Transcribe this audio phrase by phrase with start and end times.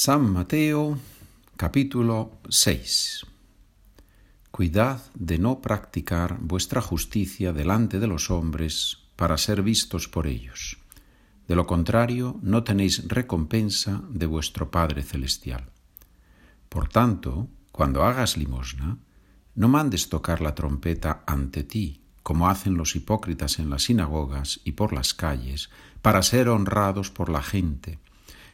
[0.00, 0.96] San Mateo
[1.56, 3.26] capítulo 6
[4.52, 10.78] Cuidad de no practicar vuestra justicia delante de los hombres para ser vistos por ellos.
[11.48, 15.68] De lo contrario, no tenéis recompensa de vuestro Padre Celestial.
[16.68, 18.98] Por tanto, cuando hagas limosna,
[19.56, 24.72] no mandes tocar la trompeta ante ti, como hacen los hipócritas en las sinagogas y
[24.78, 25.70] por las calles,
[26.02, 27.98] para ser honrados por la gente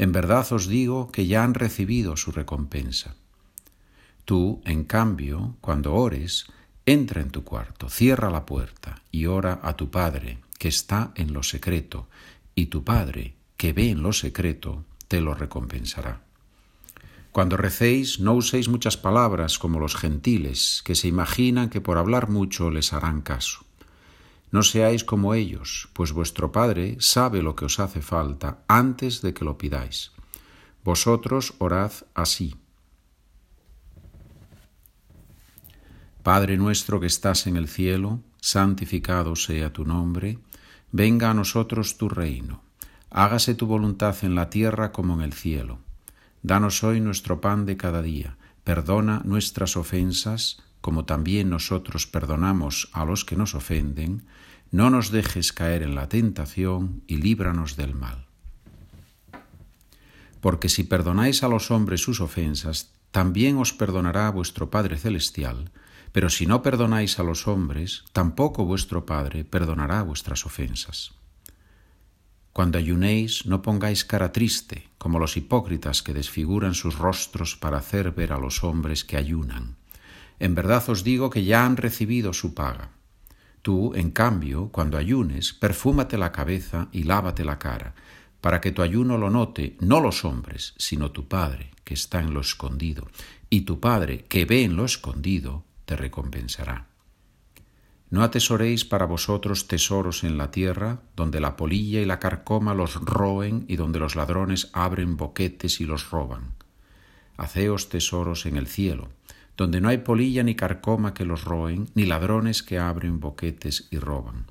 [0.00, 3.16] En verdad os digo que ya han recibido su recompensa.
[4.24, 6.46] Tú, en cambio, cuando ores,
[6.86, 11.34] entra en tu cuarto, cierra la puerta y ora a tu Padre, que está en
[11.34, 12.08] lo secreto,
[12.54, 16.22] y tu Padre, que ve en lo secreto, te lo recompensará.
[17.30, 22.30] Cuando recéis, no uséis muchas palabras como los gentiles, que se imaginan que por hablar
[22.30, 23.66] mucho les harán caso.
[24.52, 29.32] No seáis como ellos, pues vuestro Padre sabe lo que os hace falta antes de
[29.32, 30.12] que lo pidáis.
[30.82, 32.56] Vosotros orad así.
[36.22, 40.38] Padre nuestro que estás en el cielo, santificado sea tu nombre,
[40.92, 42.62] venga a nosotros tu reino,
[43.10, 45.78] hágase tu voluntad en la tierra como en el cielo.
[46.42, 53.04] Danos hoy nuestro pan de cada día, perdona nuestras ofensas, como también nosotros perdonamos a
[53.04, 54.26] los que nos ofenden,
[54.70, 58.26] no nos dejes caer en la tentación y líbranos del mal.
[60.40, 65.70] Porque si perdonáis a los hombres sus ofensas, también os perdonará vuestro Padre Celestial,
[66.12, 71.12] pero si no perdonáis a los hombres, tampoco vuestro Padre perdonará vuestras ofensas.
[72.52, 78.10] Cuando ayunéis, no pongáis cara triste, como los hipócritas que desfiguran sus rostros para hacer
[78.10, 79.76] ver a los hombres que ayunan.
[80.40, 82.90] En verdad os digo que ya han recibido su paga.
[83.62, 87.94] Tú, en cambio, cuando ayunes, perfúmate la cabeza y lávate la cara,
[88.40, 92.32] para que tu ayuno lo note no los hombres, sino tu Padre, que está en
[92.32, 93.06] lo escondido,
[93.50, 96.86] y tu Padre, que ve en lo escondido, te recompensará.
[98.08, 102.94] No atesoréis para vosotros tesoros en la tierra, donde la polilla y la carcoma los
[102.94, 106.54] roen y donde los ladrones abren boquetes y los roban.
[107.36, 109.10] Haceos tesoros en el cielo,
[109.60, 113.98] donde no hay polilla ni carcoma que los roen, ni ladrones que abren boquetes y
[113.98, 114.46] roban.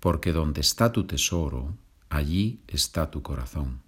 [0.00, 1.72] Porque donde está tu tesoro,
[2.10, 3.80] allí está tu corazón.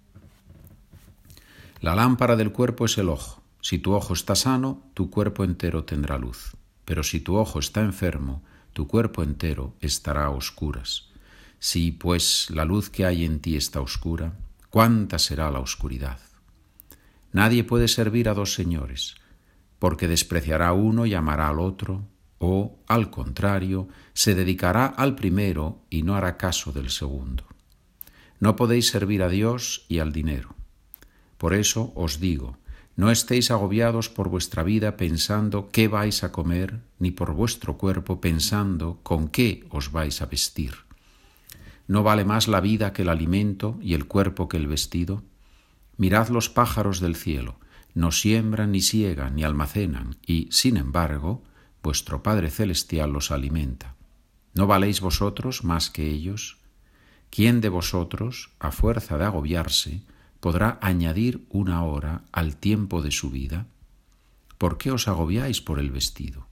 [1.79, 3.43] La lámpara del cuerpo es el ojo.
[3.61, 6.57] Si tu ojo está sano, tu cuerpo entero tendrá luz.
[6.85, 8.41] Pero si tu ojo está enfermo,
[8.73, 11.11] tu cuerpo entero estará a oscuras.
[11.59, 14.33] Si, pues, la luz que hay en ti está oscura,
[14.71, 16.17] ¿cuánta será la oscuridad?
[17.31, 19.17] Nadie puede servir a dos señores
[19.79, 22.07] porque despreciará uno y amará al otro,
[22.39, 27.43] o, al contrario, se dedicará al primero y no hará caso del segundo.
[28.39, 30.55] No podéis servir a Dios y al dinero.
[31.37, 32.57] Por eso os digo,
[32.95, 38.19] no estéis agobiados por vuestra vida pensando qué vais a comer, ni por vuestro cuerpo
[38.19, 40.73] pensando con qué os vais a vestir.
[41.87, 45.23] ¿No vale más la vida que el alimento y el cuerpo que el vestido?
[45.95, 47.59] Mirad los pájaros del cielo,
[47.97, 51.43] no siembran ni siegan ni almacenan, y, sin embargo,
[51.81, 53.95] vuestro Padre Celestial los alimenta.
[54.53, 56.59] ¿No valéis vosotros más que ellos?
[57.31, 60.03] ¿Quién de vosotros, a fuerza de agobiarse,
[60.39, 63.65] podrá añadir una hora al tiempo de su vida?
[64.59, 66.45] ¿Por qué os agobiáis por el vestido?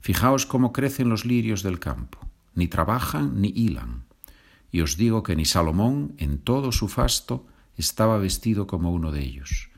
[0.00, 2.18] Fijaos cómo crecen los lirios del campo,
[2.54, 4.04] ni trabajan ni hilan.
[4.70, 7.46] Y os digo que ni Salomón, en todo su fasto,
[7.76, 9.71] estaba vestido como uno de ellos.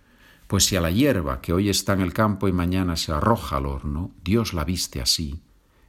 [0.47, 3.57] Pues si a la hierba que hoy está en el campo y mañana se arroja
[3.57, 5.43] al horno, Dios la viste así,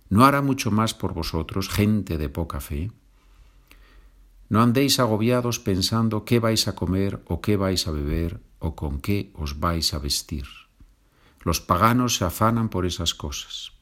[0.10, 2.92] ¿no hará mucho más por vosotros, gente de poca fe?
[4.48, 9.02] No andéis agobiados pensando qué vais a comer o qué vais a beber o con
[9.02, 10.46] qué os vais a vestir.
[11.42, 13.74] Los paganos se afanan por esas cosas.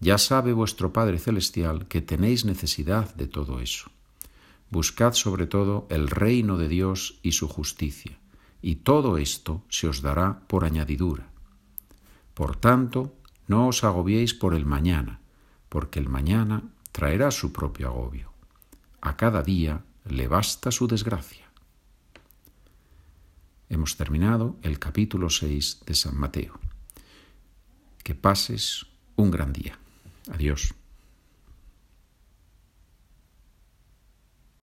[0.00, 3.90] Ya sabe vuestro Padre Celestial que tenéis necesidad de todo eso.
[4.70, 8.21] Buscad sobre todo el reino de Dios y su justicia
[8.62, 11.28] y todo esto se os dará por añadidura.
[12.32, 13.14] Por tanto,
[13.48, 15.20] no os agobiéis por el mañana,
[15.68, 16.62] porque el mañana
[16.92, 18.32] traerá su propio agobio.
[19.00, 21.42] A cada día le basta su desgracia.
[23.68, 26.60] hemos terminado el capítulo 6 de San Mateo.
[28.04, 28.86] Que pases
[29.16, 29.78] un gran día.
[30.30, 30.74] Adiós.